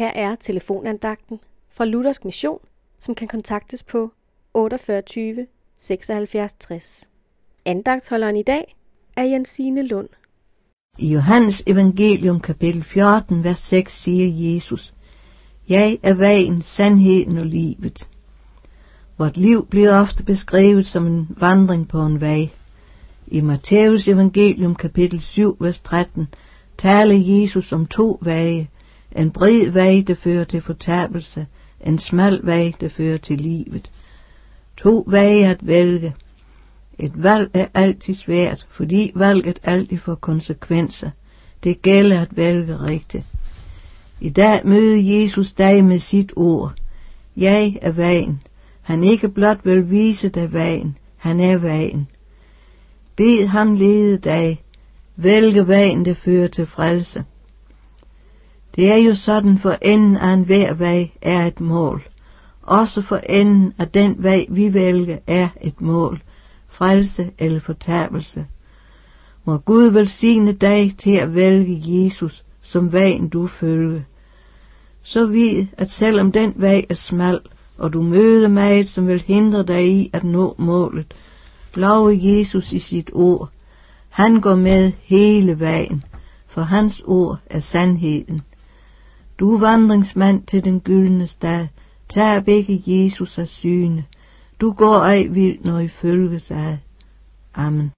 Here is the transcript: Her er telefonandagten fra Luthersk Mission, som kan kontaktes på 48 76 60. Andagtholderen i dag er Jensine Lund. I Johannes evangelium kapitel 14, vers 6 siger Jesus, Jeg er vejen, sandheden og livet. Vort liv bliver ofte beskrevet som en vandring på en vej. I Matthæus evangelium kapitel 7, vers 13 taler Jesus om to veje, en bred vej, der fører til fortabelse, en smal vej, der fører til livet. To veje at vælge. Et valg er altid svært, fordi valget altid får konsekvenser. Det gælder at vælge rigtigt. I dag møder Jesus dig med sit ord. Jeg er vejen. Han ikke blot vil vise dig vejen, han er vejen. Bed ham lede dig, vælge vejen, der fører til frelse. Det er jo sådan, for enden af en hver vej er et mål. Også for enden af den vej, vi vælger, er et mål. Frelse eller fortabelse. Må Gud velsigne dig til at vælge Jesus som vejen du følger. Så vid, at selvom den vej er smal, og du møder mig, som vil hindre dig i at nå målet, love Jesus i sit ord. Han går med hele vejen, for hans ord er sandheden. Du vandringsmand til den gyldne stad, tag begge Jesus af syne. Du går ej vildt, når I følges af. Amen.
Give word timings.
Her 0.00 0.12
er 0.14 0.34
telefonandagten 0.34 1.40
fra 1.70 1.84
Luthersk 1.84 2.24
Mission, 2.24 2.58
som 2.98 3.14
kan 3.14 3.28
kontaktes 3.28 3.82
på 3.82 4.10
48 4.54 5.46
76 5.78 6.54
60. 6.54 7.10
Andagtholderen 7.64 8.36
i 8.36 8.42
dag 8.42 8.76
er 9.16 9.22
Jensine 9.22 9.86
Lund. 9.86 10.08
I 10.98 11.12
Johannes 11.12 11.62
evangelium 11.66 12.40
kapitel 12.40 12.82
14, 12.82 13.44
vers 13.44 13.58
6 13.58 14.02
siger 14.02 14.54
Jesus, 14.54 14.94
Jeg 15.68 15.98
er 16.02 16.14
vejen, 16.14 16.62
sandheden 16.62 17.38
og 17.38 17.46
livet. 17.46 18.08
Vort 19.18 19.36
liv 19.36 19.66
bliver 19.66 20.00
ofte 20.00 20.24
beskrevet 20.24 20.86
som 20.86 21.06
en 21.06 21.28
vandring 21.30 21.88
på 21.88 22.02
en 22.02 22.20
vej. 22.20 22.48
I 23.26 23.40
Matthæus 23.40 24.08
evangelium 24.08 24.74
kapitel 24.74 25.20
7, 25.20 25.56
vers 25.60 25.80
13 25.80 26.28
taler 26.78 27.14
Jesus 27.14 27.72
om 27.72 27.86
to 27.86 28.18
veje, 28.22 28.68
en 29.16 29.30
bred 29.30 29.70
vej, 29.70 30.04
der 30.06 30.14
fører 30.14 30.44
til 30.44 30.60
fortabelse, 30.60 31.46
en 31.86 31.98
smal 31.98 32.40
vej, 32.42 32.72
der 32.80 32.88
fører 32.88 33.18
til 33.18 33.38
livet. 33.38 33.90
To 34.76 35.04
veje 35.06 35.50
at 35.50 35.66
vælge. 35.66 36.14
Et 36.98 37.22
valg 37.22 37.50
er 37.54 37.66
altid 37.74 38.14
svært, 38.14 38.66
fordi 38.70 39.12
valget 39.14 39.58
altid 39.62 39.98
får 39.98 40.14
konsekvenser. 40.14 41.10
Det 41.64 41.82
gælder 41.82 42.20
at 42.20 42.36
vælge 42.36 42.80
rigtigt. 42.80 43.24
I 44.20 44.28
dag 44.28 44.66
møder 44.66 45.20
Jesus 45.20 45.52
dig 45.52 45.84
med 45.84 45.98
sit 45.98 46.32
ord. 46.36 46.74
Jeg 47.36 47.78
er 47.82 47.92
vejen. 47.92 48.42
Han 48.82 49.04
ikke 49.04 49.28
blot 49.28 49.58
vil 49.64 49.90
vise 49.90 50.28
dig 50.28 50.52
vejen, 50.52 50.96
han 51.16 51.40
er 51.40 51.58
vejen. 51.58 52.08
Bed 53.16 53.46
ham 53.46 53.74
lede 53.74 54.18
dig, 54.18 54.62
vælge 55.16 55.68
vejen, 55.68 56.04
der 56.04 56.14
fører 56.14 56.46
til 56.46 56.66
frelse. 56.66 57.24
Det 58.76 58.92
er 58.92 58.96
jo 58.96 59.14
sådan, 59.14 59.58
for 59.58 59.76
enden 59.82 60.16
af 60.16 60.32
en 60.32 60.42
hver 60.42 60.74
vej 60.74 61.10
er 61.22 61.46
et 61.46 61.60
mål. 61.60 62.02
Også 62.62 63.02
for 63.02 63.16
enden 63.16 63.72
af 63.78 63.88
den 63.88 64.14
vej, 64.18 64.46
vi 64.48 64.74
vælger, 64.74 65.18
er 65.26 65.48
et 65.60 65.80
mål. 65.80 66.22
Frelse 66.68 67.30
eller 67.38 67.60
fortabelse. 67.60 68.46
Må 69.44 69.56
Gud 69.56 69.90
velsigne 69.90 70.52
dig 70.52 70.94
til 70.98 71.16
at 71.16 71.34
vælge 71.34 71.82
Jesus 71.84 72.44
som 72.62 72.92
vejen 72.92 73.28
du 73.28 73.46
følger. 73.46 74.00
Så 75.02 75.26
vid, 75.26 75.66
at 75.72 75.90
selvom 75.90 76.32
den 76.32 76.52
vej 76.56 76.84
er 76.88 76.94
smal, 76.94 77.40
og 77.78 77.92
du 77.92 78.02
møder 78.02 78.48
mig, 78.48 78.88
som 78.88 79.06
vil 79.06 79.20
hindre 79.26 79.62
dig 79.62 79.92
i 79.92 80.10
at 80.12 80.24
nå 80.24 80.54
målet, 80.58 81.14
love 81.74 82.18
Jesus 82.22 82.72
i 82.72 82.78
sit 82.78 83.10
ord. 83.12 83.48
Han 84.08 84.40
går 84.40 84.54
med 84.54 84.92
hele 85.02 85.60
vejen, 85.60 86.04
for 86.46 86.62
hans 86.62 87.02
ord 87.06 87.38
er 87.46 87.58
sandheden. 87.58 88.40
Du 89.40 89.58
vandringsmand 89.58 90.42
til 90.42 90.64
den 90.64 90.80
gyldne 90.80 91.26
stad, 91.26 91.66
tag 92.08 92.44
begge 92.44 92.82
Jesus 92.86 93.38
af 93.38 93.48
syne. 93.48 94.04
Du 94.60 94.72
går 94.72 94.98
ej 94.98 95.26
vildt, 95.30 95.64
når 95.64 95.78
I 95.78 95.88
følges 95.88 96.50
af. 96.50 96.78
Amen. 97.54 97.92